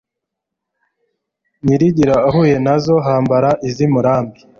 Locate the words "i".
3.85-3.87